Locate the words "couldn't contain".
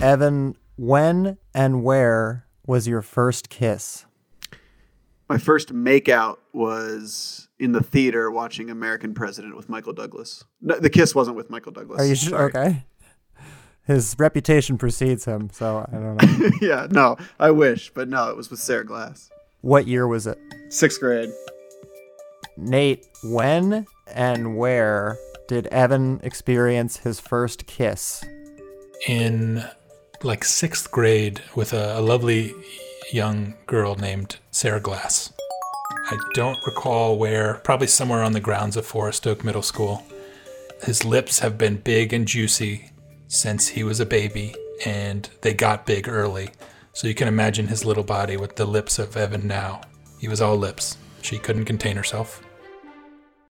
51.38-51.96